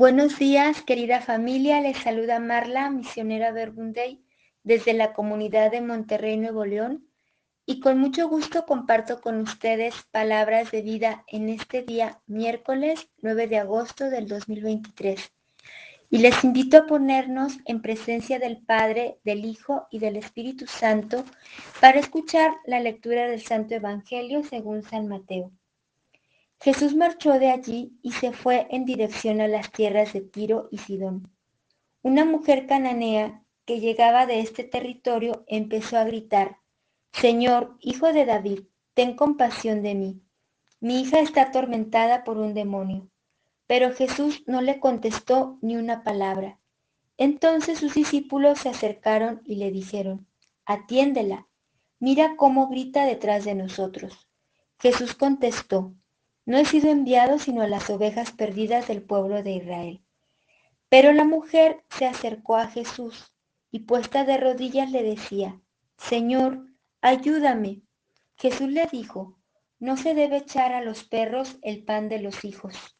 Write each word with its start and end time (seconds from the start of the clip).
Buenos 0.00 0.38
días, 0.38 0.80
querida 0.80 1.20
familia. 1.20 1.82
Les 1.82 1.98
saluda 1.98 2.40
Marla, 2.40 2.88
misionera 2.88 3.52
Verbunday, 3.52 4.24
desde 4.62 4.94
la 4.94 5.12
comunidad 5.12 5.70
de 5.70 5.82
Monterrey, 5.82 6.38
Nuevo 6.38 6.64
León. 6.64 7.06
Y 7.66 7.80
con 7.80 7.98
mucho 7.98 8.26
gusto 8.26 8.64
comparto 8.64 9.20
con 9.20 9.38
ustedes 9.42 9.94
palabras 10.10 10.70
de 10.70 10.80
vida 10.80 11.22
en 11.26 11.50
este 11.50 11.82
día, 11.82 12.22
miércoles 12.26 13.10
9 13.20 13.46
de 13.46 13.58
agosto 13.58 14.08
del 14.08 14.26
2023. 14.26 15.34
Y 16.08 16.16
les 16.16 16.44
invito 16.44 16.78
a 16.78 16.86
ponernos 16.86 17.58
en 17.66 17.82
presencia 17.82 18.38
del 18.38 18.56
Padre, 18.56 19.18
del 19.22 19.44
Hijo 19.44 19.86
y 19.90 19.98
del 19.98 20.16
Espíritu 20.16 20.66
Santo 20.66 21.26
para 21.78 22.00
escuchar 22.00 22.54
la 22.64 22.80
lectura 22.80 23.28
del 23.28 23.42
Santo 23.42 23.74
Evangelio 23.74 24.44
según 24.44 24.82
San 24.82 25.08
Mateo. 25.08 25.52
Jesús 26.60 26.94
marchó 26.94 27.38
de 27.38 27.50
allí 27.50 27.98
y 28.02 28.12
se 28.12 28.32
fue 28.32 28.66
en 28.70 28.84
dirección 28.84 29.40
a 29.40 29.48
las 29.48 29.72
tierras 29.72 30.12
de 30.12 30.20
Tiro 30.20 30.68
y 30.70 30.76
Sidón. 30.78 31.32
Una 32.02 32.26
mujer 32.26 32.66
cananea 32.66 33.42
que 33.64 33.80
llegaba 33.80 34.26
de 34.26 34.40
este 34.40 34.64
territorio 34.64 35.44
empezó 35.46 35.96
a 35.96 36.04
gritar, 36.04 36.58
Señor, 37.12 37.76
hijo 37.80 38.12
de 38.12 38.26
David, 38.26 38.60
ten 38.92 39.16
compasión 39.16 39.82
de 39.82 39.94
mí. 39.94 40.22
Mi 40.80 41.00
hija 41.00 41.20
está 41.20 41.42
atormentada 41.42 42.24
por 42.24 42.36
un 42.36 42.52
demonio. 42.52 43.08
Pero 43.66 43.94
Jesús 43.94 44.42
no 44.46 44.60
le 44.60 44.80
contestó 44.80 45.58
ni 45.62 45.76
una 45.76 46.02
palabra. 46.02 46.58
Entonces 47.16 47.78
sus 47.78 47.94
discípulos 47.94 48.60
se 48.60 48.68
acercaron 48.68 49.40
y 49.46 49.56
le 49.56 49.70
dijeron, 49.70 50.26
Atiéndela, 50.66 51.46
mira 51.98 52.36
cómo 52.36 52.68
grita 52.68 53.04
detrás 53.04 53.44
de 53.44 53.54
nosotros. 53.54 54.28
Jesús 54.78 55.14
contestó, 55.14 55.94
no 56.50 56.58
he 56.58 56.64
sido 56.64 56.90
enviado 56.90 57.38
sino 57.38 57.62
a 57.62 57.68
las 57.68 57.88
ovejas 57.90 58.32
perdidas 58.32 58.88
del 58.88 59.02
pueblo 59.02 59.44
de 59.44 59.52
Israel. 59.52 60.02
Pero 60.88 61.12
la 61.12 61.22
mujer 61.22 61.84
se 61.96 62.06
acercó 62.06 62.56
a 62.56 62.66
Jesús 62.66 63.32
y 63.70 63.78
puesta 63.80 64.24
de 64.24 64.36
rodillas 64.36 64.90
le 64.90 65.04
decía, 65.04 65.60
Señor, 65.96 66.66
ayúdame. 67.02 67.82
Jesús 68.34 68.68
le 68.68 68.88
dijo, 68.90 69.38
no 69.78 69.96
se 69.96 70.12
debe 70.12 70.38
echar 70.38 70.72
a 70.72 70.82
los 70.82 71.04
perros 71.04 71.56
el 71.62 71.84
pan 71.84 72.08
de 72.08 72.20
los 72.20 72.44
hijos. 72.44 72.96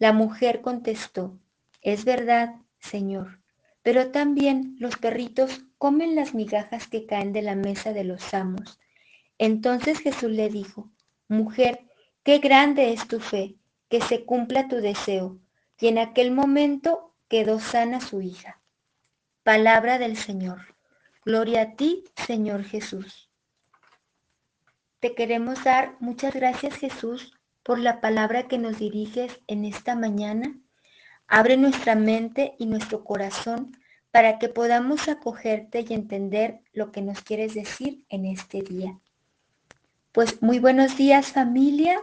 La 0.00 0.12
mujer 0.12 0.60
contestó, 0.60 1.38
es 1.82 2.04
verdad, 2.04 2.56
Señor, 2.80 3.40
pero 3.82 4.10
también 4.10 4.74
los 4.80 4.96
perritos 4.96 5.62
comen 5.78 6.16
las 6.16 6.34
migajas 6.34 6.88
que 6.88 7.06
caen 7.06 7.32
de 7.32 7.42
la 7.42 7.54
mesa 7.54 7.92
de 7.92 8.02
los 8.02 8.34
amos. 8.34 8.80
Entonces 9.38 10.00
Jesús 10.00 10.32
le 10.32 10.48
dijo, 10.48 10.90
mujer, 11.28 11.89
Qué 12.22 12.38
grande 12.38 12.92
es 12.92 13.08
tu 13.08 13.18
fe, 13.18 13.56
que 13.88 14.02
se 14.02 14.26
cumpla 14.26 14.68
tu 14.68 14.76
deseo. 14.76 15.38
Y 15.78 15.88
en 15.88 15.98
aquel 15.98 16.30
momento 16.30 17.14
quedó 17.28 17.60
sana 17.60 18.00
su 18.00 18.20
hija. 18.20 18.60
Palabra 19.42 19.98
del 19.98 20.16
Señor. 20.18 20.76
Gloria 21.24 21.62
a 21.62 21.76
ti, 21.76 22.04
Señor 22.26 22.64
Jesús. 22.64 23.30
Te 25.00 25.14
queremos 25.14 25.64
dar 25.64 25.96
muchas 25.98 26.34
gracias, 26.34 26.74
Jesús, 26.74 27.32
por 27.62 27.78
la 27.78 28.02
palabra 28.02 28.48
que 28.48 28.58
nos 28.58 28.78
diriges 28.78 29.40
en 29.46 29.64
esta 29.64 29.96
mañana. 29.96 30.60
Abre 31.26 31.56
nuestra 31.56 31.94
mente 31.94 32.54
y 32.58 32.66
nuestro 32.66 33.02
corazón 33.02 33.76
para 34.10 34.38
que 34.38 34.50
podamos 34.50 35.08
acogerte 35.08 35.86
y 35.88 35.94
entender 35.94 36.60
lo 36.72 36.92
que 36.92 37.00
nos 37.00 37.22
quieres 37.22 37.54
decir 37.54 38.04
en 38.10 38.26
este 38.26 38.60
día. 38.60 39.00
Pues 40.12 40.42
muy 40.42 40.58
buenos 40.58 40.96
días 40.96 41.30
familia. 41.30 42.00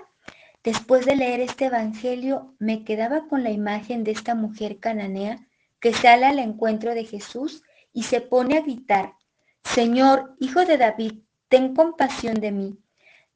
Después 0.64 1.06
de 1.06 1.18
leer 1.18 1.42
este 1.42 1.66
Evangelio 1.66 2.56
me 2.58 2.86
quedaba 2.86 3.28
con 3.28 3.44
la 3.44 3.52
imagen 3.52 4.06
de 4.06 4.12
esta 4.12 4.34
mujer 4.34 4.80
cananea 4.80 5.46
que 5.82 5.92
sale 5.92 6.26
al 6.26 6.40
encuentro 6.40 6.94
de 6.96 7.04
Jesús 7.04 7.64
y 7.92 8.04
se 8.04 8.22
pone 8.22 8.58
a 8.58 8.62
gritar, 8.62 9.16
Señor, 9.62 10.38
hijo 10.40 10.64
de 10.64 10.78
David, 10.78 11.24
ten 11.50 11.76
compasión 11.76 12.36
de 12.36 12.54
mí. 12.54 12.80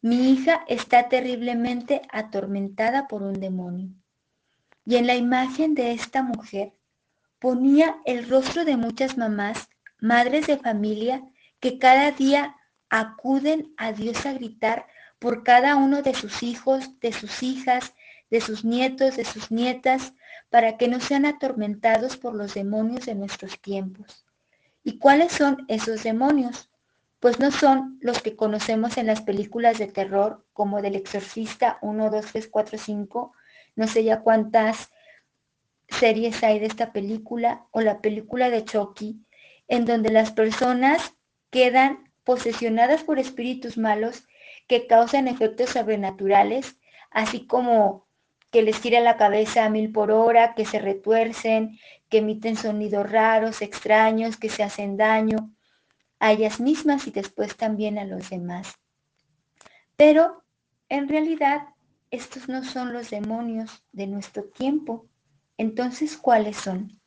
Mi 0.02 0.32
hija 0.32 0.64
está 0.70 1.10
terriblemente 1.10 2.04
atormentada 2.10 3.10
por 3.10 3.24
un 3.24 3.42
demonio. 3.42 3.90
Y 4.86 4.96
en 4.96 5.06
la 5.06 5.16
imagen 5.16 5.76
de 5.76 5.92
esta 5.92 6.24
mujer 6.24 6.72
ponía 7.40 7.98
el 8.06 8.30
rostro 8.30 8.64
de 8.64 8.78
muchas 8.78 9.18
mamás, 9.18 9.68
madres 10.00 10.48
de 10.48 10.58
familia, 10.58 11.28
que 11.60 11.78
cada 11.78 12.12
día 12.12 12.56
acuden 12.92 13.74
a 13.78 13.94
Dios 13.94 14.26
a 14.26 14.34
gritar 14.34 14.86
por 15.18 15.44
cada 15.44 15.78
uno 15.78 16.02
de 16.02 16.14
sus 16.14 16.44
hijos, 16.44 17.00
de 17.00 17.14
sus 17.14 17.42
hijas, 17.42 17.96
de 18.30 18.42
sus 18.42 18.66
nietos, 18.66 19.16
de 19.16 19.24
sus 19.24 19.50
nietas, 19.50 20.14
para 20.50 20.78
que 20.78 20.90
no 20.90 21.00
sean 21.00 21.26
atormentados 21.26 22.18
por 22.18 22.36
los 22.36 22.54
demonios 22.54 23.06
de 23.06 23.16
nuestros 23.16 23.60
tiempos. 23.62 24.26
¿Y 24.84 25.00
cuáles 25.00 25.32
son 25.32 25.66
esos 25.70 26.04
demonios? 26.04 26.70
Pues 27.22 27.40
no 27.40 27.52
son 27.52 27.98
los 28.02 28.22
que 28.22 28.36
conocemos 28.36 28.98
en 28.98 29.08
las 29.08 29.22
películas 29.22 29.78
de 29.78 29.88
terror, 29.88 30.46
como 30.52 30.82
del 30.82 30.96
exorcista 30.96 31.78
1, 31.82 32.10
2, 32.10 32.26
3, 32.26 32.48
4, 32.50 32.78
5, 32.78 33.34
no 33.78 33.88
sé 33.88 34.04
ya 34.04 34.20
cuántas 34.20 34.92
series 35.88 36.44
hay 36.44 36.60
de 36.60 36.66
esta 36.66 36.92
película, 36.92 37.68
o 37.72 37.80
la 37.80 38.02
película 38.02 38.50
de 38.50 38.66
Chucky, 38.66 39.26
en 39.70 39.86
donde 39.86 40.10
las 40.10 40.32
personas 40.32 41.16
quedan 41.52 42.11
posesionadas 42.24 43.04
por 43.04 43.20
espíritus 43.20 43.78
malos 43.78 44.28
que 44.68 44.88
causan 44.88 45.28
efectos 45.28 45.72
sobrenaturales, 45.72 46.78
así 47.10 47.46
como 47.46 48.08
que 48.52 48.62
les 48.62 48.82
tira 48.82 49.00
la 49.00 49.18
cabeza 49.18 49.66
a 49.66 49.70
mil 49.70 49.92
por 49.92 50.12
hora, 50.12 50.54
que 50.56 50.66
se 50.66 50.80
retuercen, 50.80 51.80
que 52.10 52.20
emiten 52.20 52.56
sonidos 52.56 53.10
raros, 53.10 53.62
extraños, 53.62 54.38
que 54.38 54.50
se 54.50 54.64
hacen 54.64 54.98
daño 54.98 55.54
a 56.20 56.34
ellas 56.34 56.60
mismas 56.60 57.08
y 57.08 57.12
después 57.12 57.56
también 57.56 57.98
a 57.98 58.06
los 58.06 58.30
demás. 58.30 58.76
Pero 59.96 60.44
en 60.90 61.08
realidad 61.08 61.70
estos 62.12 62.50
no 62.50 62.64
son 62.64 62.92
los 62.92 63.10
demonios 63.10 63.84
de 63.94 64.08
nuestro 64.08 64.44
tiempo. 64.44 65.08
Entonces, 65.58 66.18
¿cuáles 66.18 66.58
son? 66.58 67.00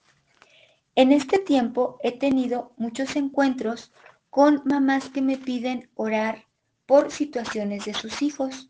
En 0.96 1.12
este 1.12 1.38
tiempo 1.38 1.98
he 2.02 2.12
tenido 2.12 2.72
muchos 2.76 3.14
encuentros 3.16 3.92
con 4.34 4.62
mamás 4.64 5.10
que 5.10 5.22
me 5.22 5.36
piden 5.36 5.88
orar 5.94 6.46
por 6.86 7.12
situaciones 7.12 7.84
de 7.84 7.94
sus 7.94 8.20
hijos. 8.20 8.68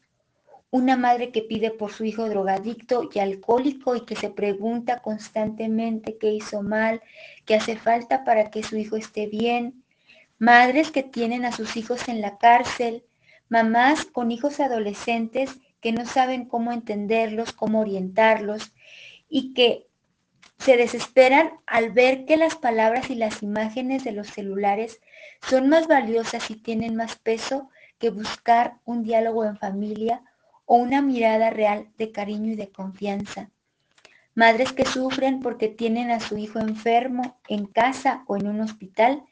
Una 0.71 0.99
madre 0.99 1.33
que 1.33 1.41
pide 1.41 1.71
por 1.71 1.91
su 1.91 2.05
hijo 2.05 2.29
drogadicto 2.29 3.09
y 3.11 3.19
alcohólico 3.19 3.97
y 3.97 4.05
que 4.05 4.15
se 4.15 4.29
pregunta 4.29 5.01
constantemente 5.01 6.19
qué 6.19 6.35
hizo 6.35 6.61
mal, 6.61 7.01
qué 7.47 7.55
hace 7.55 7.79
falta 7.79 8.25
para 8.25 8.51
que 8.51 8.63
su 8.63 8.77
hijo 8.77 8.97
esté 8.97 9.27
bien. 9.27 9.83
Madres 10.39 10.91
que 10.91 11.03
tienen 11.03 11.47
a 11.47 11.53
sus 11.53 11.79
hijos 11.79 12.09
en 12.09 12.21
la 12.21 12.37
cárcel. 12.37 13.07
Mamás 13.49 14.05
con 14.05 14.33
hijos 14.33 14.61
adolescentes 14.61 15.61
que 15.81 15.93
no 15.93 16.05
saben 16.05 16.45
cómo 16.45 16.73
entenderlos, 16.73 17.55
cómo 17.55 17.81
orientarlos 17.81 18.75
y 19.31 19.55
que 19.55 19.87
se 20.59 20.77
desesperan 20.77 21.53
al 21.65 21.91
ver 21.91 22.27
que 22.27 22.37
las 22.37 22.55
palabras 22.55 23.09
y 23.09 23.15
las 23.15 23.43
imágenes 23.43 24.05
de 24.05 24.13
los 24.13 24.29
celulares 24.29 25.01
son 25.49 25.69
más 25.69 25.87
valiosas 25.87 26.51
y 26.51 26.57
tienen 26.57 26.97
más 26.97 27.17
peso 27.17 27.71
que 27.99 28.11
buscar 28.11 28.79
un 28.85 29.03
diálogo 29.03 29.45
en 29.45 29.57
familia 29.57 30.23
o 30.67 30.77
una 30.77 31.03
mirada 31.03 31.51
real 31.51 31.89
de 31.99 32.13
cariño 32.13 32.53
y 32.53 32.57
de 32.57 32.71
confianza. 32.71 33.51
Madres 34.35 34.73
que 34.73 34.85
sufren 34.85 35.41
porque 35.41 35.69
tienen 35.69 36.11
a 36.11 36.21
su 36.21 36.37
hijo 36.37 36.59
enfermo 36.59 37.39
en 37.49 37.67
casa 37.67 38.25
o 38.27 38.37
en 38.37 38.49
un 38.49 38.61
hospital 38.61 39.23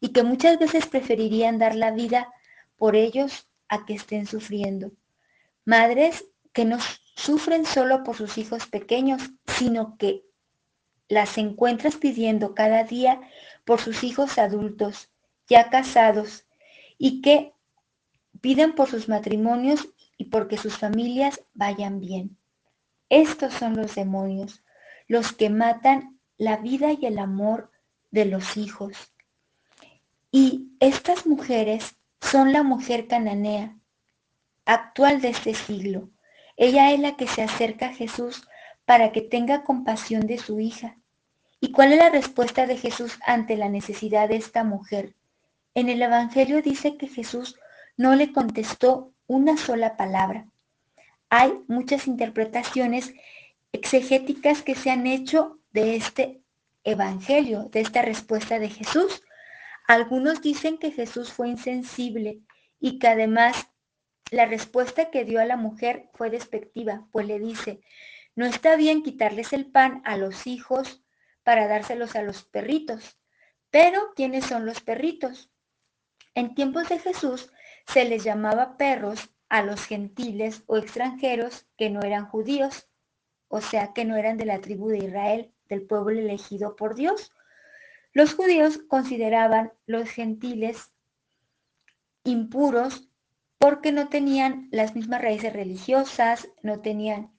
y 0.00 0.08
que 0.08 0.22
muchas 0.22 0.58
veces 0.58 0.86
preferirían 0.86 1.58
dar 1.58 1.74
la 1.74 1.90
vida 1.90 2.32
por 2.76 2.96
ellos 2.96 3.48
a 3.68 3.86
que 3.86 3.94
estén 3.94 4.26
sufriendo. 4.26 4.90
Madres 5.64 6.26
que 6.52 6.64
no 6.64 6.78
sufren 7.14 7.64
solo 7.64 8.02
por 8.02 8.16
sus 8.16 8.36
hijos 8.36 8.66
pequeños, 8.66 9.22
sino 9.46 9.96
que 9.96 10.24
las 11.08 11.38
encuentras 11.38 11.96
pidiendo 11.96 12.54
cada 12.54 12.84
día 12.84 13.20
por 13.64 13.80
sus 13.80 14.02
hijos 14.02 14.38
adultos, 14.38 15.11
ya 15.48 15.70
casados, 15.70 16.46
y 16.98 17.20
que 17.20 17.52
piden 18.40 18.74
por 18.74 18.88
sus 18.88 19.08
matrimonios 19.08 19.88
y 20.16 20.26
porque 20.26 20.56
sus 20.56 20.76
familias 20.76 21.42
vayan 21.54 22.00
bien. 22.00 22.36
Estos 23.08 23.52
son 23.54 23.76
los 23.76 23.94
demonios, 23.94 24.62
los 25.06 25.32
que 25.32 25.50
matan 25.50 26.18
la 26.38 26.56
vida 26.56 26.92
y 26.92 27.06
el 27.06 27.18
amor 27.18 27.70
de 28.10 28.24
los 28.24 28.56
hijos. 28.56 29.12
Y 30.30 30.72
estas 30.80 31.26
mujeres 31.26 31.96
son 32.20 32.52
la 32.52 32.62
mujer 32.62 33.06
cananea 33.06 33.76
actual 34.64 35.20
de 35.20 35.28
este 35.28 35.54
siglo. 35.54 36.10
Ella 36.56 36.92
es 36.92 37.00
la 37.00 37.16
que 37.16 37.26
se 37.26 37.42
acerca 37.42 37.86
a 37.86 37.94
Jesús 37.94 38.48
para 38.84 39.12
que 39.12 39.22
tenga 39.22 39.64
compasión 39.64 40.26
de 40.26 40.38
su 40.38 40.60
hija. 40.60 40.96
¿Y 41.60 41.72
cuál 41.72 41.92
es 41.92 41.98
la 41.98 42.10
respuesta 42.10 42.66
de 42.66 42.76
Jesús 42.76 43.18
ante 43.26 43.56
la 43.56 43.68
necesidad 43.68 44.28
de 44.28 44.36
esta 44.36 44.64
mujer? 44.64 45.14
En 45.74 45.88
el 45.88 46.02
Evangelio 46.02 46.60
dice 46.60 46.96
que 46.98 47.08
Jesús 47.08 47.56
no 47.96 48.14
le 48.14 48.32
contestó 48.32 49.14
una 49.26 49.56
sola 49.56 49.96
palabra. 49.96 50.48
Hay 51.30 51.54
muchas 51.66 52.06
interpretaciones 52.06 53.14
exegéticas 53.72 54.62
que 54.62 54.74
se 54.74 54.90
han 54.90 55.06
hecho 55.06 55.58
de 55.70 55.96
este 55.96 56.42
evangelio, 56.84 57.70
de 57.70 57.80
esta 57.80 58.02
respuesta 58.02 58.58
de 58.58 58.68
Jesús. 58.68 59.22
Algunos 59.88 60.42
dicen 60.42 60.76
que 60.76 60.90
Jesús 60.90 61.32
fue 61.32 61.48
insensible 61.48 62.40
y 62.78 62.98
que 62.98 63.08
además 63.08 63.68
la 64.30 64.46
respuesta 64.46 65.10
que 65.10 65.24
dio 65.24 65.40
a 65.40 65.46
la 65.46 65.56
mujer 65.56 66.10
fue 66.14 66.28
despectiva, 66.30 67.06
pues 67.12 67.26
le 67.26 67.38
dice, 67.38 67.80
no 68.34 68.46
está 68.46 68.76
bien 68.76 69.02
quitarles 69.02 69.52
el 69.52 69.70
pan 69.70 70.02
a 70.04 70.16
los 70.16 70.46
hijos 70.46 71.02
para 71.42 71.68
dárselos 71.68 72.16
a 72.16 72.22
los 72.22 72.44
perritos. 72.44 73.18
Pero, 73.70 74.12
¿quiénes 74.16 74.44
son 74.46 74.66
los 74.66 74.80
perritos? 74.80 75.51
En 76.34 76.54
tiempos 76.54 76.88
de 76.88 76.98
Jesús 76.98 77.50
se 77.86 78.04
les 78.04 78.24
llamaba 78.24 78.76
perros 78.76 79.30
a 79.48 79.62
los 79.62 79.84
gentiles 79.84 80.62
o 80.66 80.78
extranjeros 80.78 81.66
que 81.76 81.90
no 81.90 82.00
eran 82.00 82.26
judíos, 82.26 82.88
o 83.48 83.60
sea, 83.60 83.92
que 83.92 84.04
no 84.04 84.16
eran 84.16 84.38
de 84.38 84.46
la 84.46 84.60
tribu 84.60 84.88
de 84.88 84.98
Israel, 84.98 85.52
del 85.68 85.82
pueblo 85.82 86.18
elegido 86.18 86.74
por 86.74 86.94
Dios. 86.94 87.32
Los 88.12 88.34
judíos 88.34 88.78
consideraban 88.88 89.72
los 89.86 90.08
gentiles 90.08 90.90
impuros 92.24 93.08
porque 93.58 93.92
no 93.92 94.08
tenían 94.08 94.68
las 94.70 94.94
mismas 94.94 95.22
raíces 95.22 95.52
religiosas, 95.52 96.48
no 96.62 96.80
tenían 96.80 97.30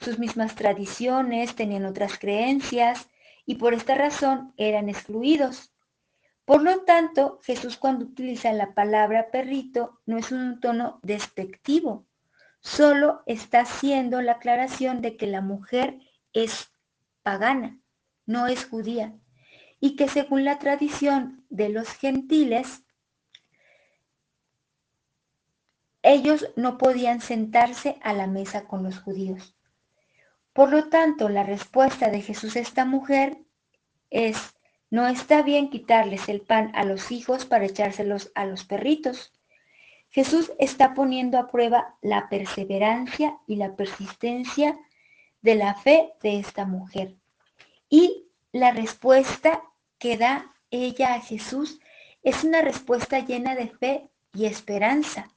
sus 0.00 0.18
mismas 0.18 0.54
tradiciones, 0.54 1.54
tenían 1.54 1.84
otras 1.84 2.18
creencias 2.18 3.08
y 3.46 3.56
por 3.56 3.74
esta 3.74 3.94
razón 3.94 4.52
eran 4.56 4.88
excluidos. 4.88 5.71
Por 6.44 6.62
lo 6.62 6.80
tanto, 6.84 7.40
Jesús 7.42 7.76
cuando 7.76 8.04
utiliza 8.04 8.52
la 8.52 8.74
palabra 8.74 9.30
perrito 9.30 10.00
no 10.06 10.18
es 10.18 10.32
un 10.32 10.60
tono 10.60 10.98
despectivo, 11.02 12.06
solo 12.60 13.22
está 13.26 13.60
haciendo 13.60 14.22
la 14.22 14.32
aclaración 14.32 15.02
de 15.02 15.16
que 15.16 15.26
la 15.26 15.40
mujer 15.40 15.98
es 16.32 16.72
pagana, 17.22 17.78
no 18.26 18.46
es 18.46 18.64
judía, 18.66 19.14
y 19.80 19.96
que 19.96 20.08
según 20.08 20.44
la 20.44 20.58
tradición 20.58 21.44
de 21.50 21.68
los 21.68 21.88
gentiles, 21.90 22.82
ellos 26.02 26.50
no 26.56 26.78
podían 26.78 27.20
sentarse 27.20 27.98
a 28.02 28.12
la 28.12 28.26
mesa 28.26 28.66
con 28.66 28.82
los 28.82 28.98
judíos. 28.98 29.56
Por 30.52 30.70
lo 30.70 30.88
tanto, 30.88 31.28
la 31.28 31.44
respuesta 31.44 32.10
de 32.10 32.20
Jesús 32.20 32.56
a 32.56 32.60
esta 32.60 32.84
mujer 32.84 33.38
es, 34.10 34.54
no 34.92 35.08
está 35.08 35.40
bien 35.40 35.70
quitarles 35.70 36.28
el 36.28 36.42
pan 36.42 36.70
a 36.74 36.84
los 36.84 37.12
hijos 37.12 37.46
para 37.46 37.64
echárselos 37.64 38.30
a 38.34 38.44
los 38.44 38.64
perritos. 38.64 39.32
Jesús 40.10 40.52
está 40.58 40.92
poniendo 40.92 41.38
a 41.38 41.50
prueba 41.50 41.96
la 42.02 42.28
perseverancia 42.28 43.38
y 43.46 43.56
la 43.56 43.74
persistencia 43.74 44.78
de 45.40 45.54
la 45.54 45.76
fe 45.76 46.12
de 46.22 46.38
esta 46.38 46.66
mujer. 46.66 47.16
Y 47.88 48.26
la 48.52 48.72
respuesta 48.72 49.62
que 49.96 50.18
da 50.18 50.54
ella 50.70 51.14
a 51.14 51.20
Jesús 51.20 51.80
es 52.22 52.44
una 52.44 52.60
respuesta 52.60 53.20
llena 53.20 53.54
de 53.54 53.68
fe 53.68 54.10
y 54.34 54.44
esperanza. 54.44 55.30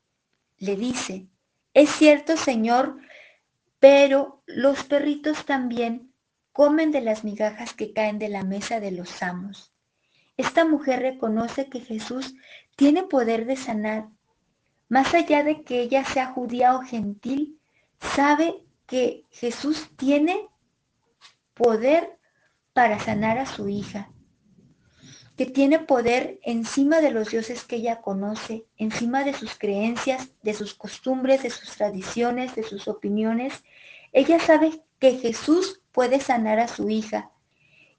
Le 0.57 0.75
dice, 0.75 1.27
es 1.73 1.89
cierto, 1.91 2.35
Señor, 2.35 2.97
pero 3.79 4.43
los 4.47 4.83
perritos 4.83 5.45
también 5.45 6.11
comen 6.55 6.93
de 6.93 7.01
las 7.01 7.25
migajas 7.25 7.73
que 7.73 7.91
caen 7.91 8.17
de 8.17 8.29
la 8.29 8.41
mesa 8.43 8.79
de 8.79 8.91
los 8.91 9.21
amos. 9.21 9.73
Esta 10.37 10.63
mujer 10.63 11.01
reconoce 11.01 11.67
que 11.67 11.81
Jesús 11.81 12.33
tiene 12.77 13.03
poder 13.03 13.45
de 13.45 13.57
sanar. 13.57 14.07
Más 14.87 15.13
allá 15.13 15.43
de 15.43 15.63
que 15.63 15.81
ella 15.81 16.05
sea 16.05 16.27
judía 16.27 16.77
o 16.77 16.79
gentil, 16.79 17.59
sabe 17.99 18.63
que 18.87 19.25
Jesús 19.31 19.89
tiene 19.97 20.47
poder 21.55 22.17
para 22.71 23.01
sanar 23.01 23.37
a 23.37 23.47
su 23.47 23.67
hija, 23.67 24.09
que 25.35 25.47
tiene 25.47 25.79
poder 25.79 26.39
encima 26.41 27.01
de 27.01 27.11
los 27.11 27.31
dioses 27.31 27.65
que 27.65 27.75
ella 27.75 27.99
conoce, 27.99 28.63
encima 28.77 29.25
de 29.25 29.33
sus 29.33 29.57
creencias, 29.57 30.29
de 30.41 30.53
sus 30.53 30.73
costumbres, 30.73 31.43
de 31.43 31.49
sus 31.49 31.71
tradiciones, 31.71 32.55
de 32.55 32.63
sus 32.63 32.87
opiniones, 32.87 33.61
ella 34.13 34.39
sabe 34.39 34.81
que 34.99 35.17
Jesús 35.17 35.81
puede 35.95 36.19
sanar 36.19 36.59
a 36.59 36.67
su 36.67 36.89
hija 36.89 37.31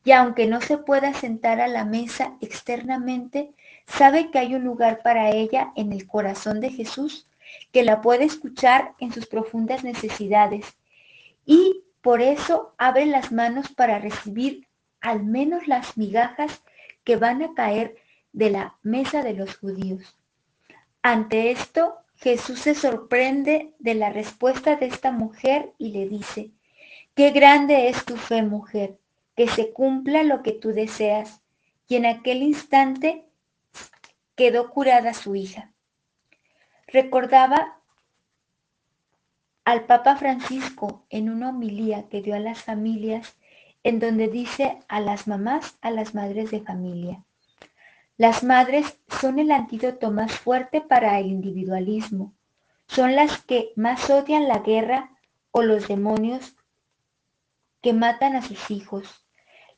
y 0.04 0.12
aunque 0.12 0.46
no 0.46 0.60
se 0.60 0.76
pueda 0.76 1.14
sentar 1.14 1.60
a 1.60 1.66
la 1.66 1.84
mesa 1.84 2.36
externamente, 2.40 3.54
sabe 3.86 4.30
que 4.30 4.38
hay 4.38 4.54
un 4.54 4.62
lugar 4.62 5.00
para 5.02 5.30
ella 5.30 5.72
en 5.74 5.92
el 5.92 6.06
corazón 6.06 6.60
de 6.60 6.70
Jesús, 6.70 7.26
que 7.72 7.82
la 7.82 8.02
puede 8.02 8.24
escuchar 8.24 8.92
en 9.00 9.12
sus 9.12 9.26
profundas 9.26 9.82
necesidades 9.82 10.76
y 11.44 11.82
por 12.02 12.20
eso 12.20 12.74
abre 12.76 13.06
las 13.06 13.32
manos 13.32 13.72
para 13.72 13.98
recibir 13.98 14.68
al 15.00 15.24
menos 15.24 15.66
las 15.66 15.96
migajas 15.96 16.62
que 17.02 17.16
van 17.16 17.42
a 17.42 17.54
caer 17.54 17.96
de 18.32 18.50
la 18.50 18.76
mesa 18.82 19.22
de 19.22 19.32
los 19.32 19.56
judíos. 19.56 20.14
Ante 21.02 21.50
esto, 21.50 21.96
Jesús 22.16 22.60
se 22.60 22.74
sorprende 22.74 23.72
de 23.78 23.94
la 23.94 24.10
respuesta 24.10 24.76
de 24.76 24.86
esta 24.86 25.10
mujer 25.10 25.72
y 25.78 25.90
le 25.90 26.08
dice, 26.08 26.50
qué 27.16 27.30
grande 27.30 27.88
es 27.88 28.04
tu 28.04 28.16
fe, 28.16 28.42
mujer, 28.42 29.00
que 29.34 29.48
se 29.48 29.72
cumpla 29.72 30.22
lo 30.22 30.42
que 30.44 30.52
tú 30.52 30.68
deseas. 30.68 31.42
Y 31.88 31.96
en 31.96 32.06
aquel 32.06 32.42
instante 32.42 33.24
quedó 34.36 34.70
curada 34.70 35.14
su 35.14 35.34
hija. 35.34 35.72
Recordaba 36.86 37.80
al 39.64 39.86
Papa 39.86 40.16
Francisco 40.16 41.04
en 41.10 41.28
una 41.30 41.48
homilía 41.48 42.08
que 42.08 42.22
dio 42.22 42.36
a 42.36 42.40
las 42.40 42.62
familias, 42.62 43.36
en 43.82 43.98
donde 43.98 44.28
dice 44.28 44.78
a 44.86 45.00
las 45.00 45.26
mamás, 45.26 45.78
a 45.80 45.90
las 45.90 46.14
madres 46.14 46.50
de 46.50 46.60
familia, 46.60 47.24
las 48.18 48.42
madres 48.42 48.98
son 49.20 49.38
el 49.38 49.50
antídoto 49.50 50.10
más 50.10 50.32
fuerte 50.32 50.80
para 50.80 51.18
el 51.18 51.26
individualismo. 51.26 52.34
Son 52.86 53.14
las 53.14 53.42
que 53.42 53.72
más 53.76 54.08
odian 54.08 54.48
la 54.48 54.60
guerra 54.60 55.10
o 55.50 55.62
los 55.62 55.86
demonios 55.86 56.56
que 57.86 57.92
matan 57.92 58.34
a 58.34 58.42
sus 58.42 58.72
hijos. 58.72 59.24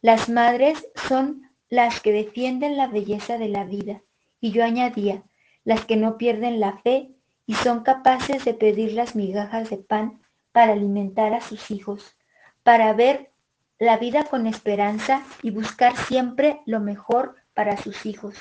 Las 0.00 0.30
madres 0.30 0.88
son 0.94 1.50
las 1.68 2.00
que 2.00 2.10
defienden 2.10 2.78
la 2.78 2.86
belleza 2.86 3.36
de 3.36 3.50
la 3.50 3.64
vida. 3.64 4.00
Y 4.40 4.50
yo 4.50 4.64
añadía, 4.64 5.24
las 5.62 5.84
que 5.84 5.96
no 5.96 6.16
pierden 6.16 6.58
la 6.58 6.78
fe 6.78 7.10
y 7.44 7.52
son 7.52 7.82
capaces 7.82 8.46
de 8.46 8.54
pedir 8.54 8.94
las 8.94 9.14
migajas 9.14 9.68
de 9.68 9.76
pan 9.76 10.22
para 10.52 10.72
alimentar 10.72 11.34
a 11.34 11.42
sus 11.42 11.70
hijos, 11.70 12.16
para 12.62 12.94
ver 12.94 13.30
la 13.78 13.98
vida 13.98 14.24
con 14.24 14.46
esperanza 14.46 15.22
y 15.42 15.50
buscar 15.50 15.94
siempre 15.94 16.62
lo 16.64 16.80
mejor 16.80 17.36
para 17.52 17.76
sus 17.76 18.06
hijos. 18.06 18.36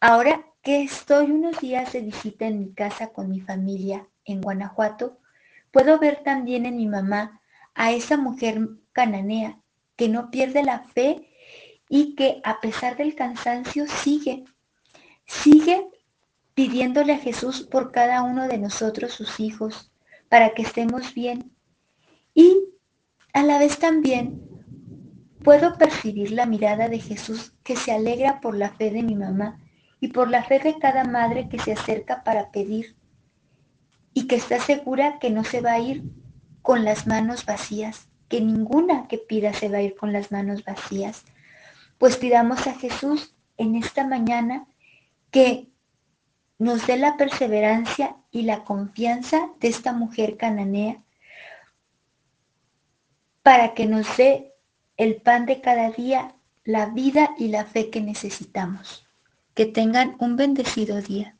Ahora 0.00 0.46
que 0.62 0.82
estoy 0.82 1.30
unos 1.30 1.60
días 1.60 1.92
de 1.92 2.00
visita 2.00 2.46
en 2.46 2.58
mi 2.58 2.74
casa 2.74 3.12
con 3.12 3.30
mi 3.30 3.40
familia 3.40 4.08
en 4.24 4.40
Guanajuato, 4.40 5.20
puedo 5.70 6.00
ver 6.00 6.24
también 6.24 6.66
en 6.66 6.76
mi 6.76 6.88
mamá 6.88 7.40
a 7.74 7.92
esa 7.92 8.16
mujer 8.16 8.68
cananea 8.92 9.60
que 9.96 10.08
no 10.08 10.30
pierde 10.30 10.62
la 10.62 10.80
fe 10.80 11.30
y 11.88 12.14
que 12.14 12.40
a 12.44 12.60
pesar 12.60 12.96
del 12.96 13.14
cansancio 13.14 13.86
sigue, 13.86 14.44
sigue 15.26 15.88
pidiéndole 16.54 17.14
a 17.14 17.18
Jesús 17.18 17.62
por 17.62 17.92
cada 17.92 18.22
uno 18.22 18.48
de 18.48 18.58
nosotros, 18.58 19.12
sus 19.12 19.40
hijos, 19.40 19.92
para 20.28 20.54
que 20.54 20.62
estemos 20.62 21.14
bien. 21.14 21.52
Y 22.34 22.56
a 23.32 23.42
la 23.42 23.58
vez 23.58 23.78
también 23.78 24.44
Puedo 25.44 25.76
percibir 25.76 26.30
la 26.30 26.46
mirada 26.46 26.88
de 26.88 26.98
Jesús 26.98 27.52
que 27.64 27.76
se 27.76 27.92
alegra 27.92 28.40
por 28.40 28.56
la 28.56 28.70
fe 28.70 28.90
de 28.90 29.02
mi 29.02 29.14
mamá 29.14 29.60
y 30.00 30.08
por 30.08 30.30
la 30.30 30.42
fe 30.42 30.58
de 30.58 30.78
cada 30.78 31.04
madre 31.04 31.50
que 31.50 31.58
se 31.58 31.72
acerca 31.72 32.24
para 32.24 32.50
pedir 32.50 32.96
y 34.14 34.26
que 34.26 34.36
está 34.36 34.58
segura 34.58 35.18
que 35.18 35.28
no 35.28 35.44
se 35.44 35.60
va 35.60 35.72
a 35.72 35.80
ir 35.80 36.02
con 36.64 36.82
las 36.82 37.06
manos 37.06 37.44
vacías, 37.44 38.08
que 38.30 38.40
ninguna 38.40 39.06
que 39.06 39.18
pida 39.18 39.52
se 39.52 39.68
va 39.68 39.76
a 39.76 39.82
ir 39.82 39.94
con 39.94 40.14
las 40.14 40.32
manos 40.32 40.64
vacías. 40.64 41.22
Pues 41.98 42.16
pidamos 42.16 42.66
a 42.66 42.72
Jesús 42.72 43.34
en 43.58 43.74
esta 43.74 44.06
mañana 44.06 44.66
que 45.30 45.68
nos 46.58 46.86
dé 46.86 46.96
la 46.96 47.18
perseverancia 47.18 48.16
y 48.30 48.44
la 48.44 48.64
confianza 48.64 49.50
de 49.60 49.68
esta 49.68 49.92
mujer 49.92 50.38
cananea 50.38 51.02
para 53.42 53.74
que 53.74 53.84
nos 53.84 54.16
dé 54.16 54.54
el 54.96 55.16
pan 55.16 55.44
de 55.44 55.60
cada 55.60 55.90
día, 55.90 56.34
la 56.64 56.86
vida 56.86 57.34
y 57.36 57.48
la 57.48 57.66
fe 57.66 57.90
que 57.90 58.00
necesitamos. 58.00 59.06
Que 59.52 59.66
tengan 59.66 60.16
un 60.18 60.36
bendecido 60.36 61.02
día. 61.02 61.36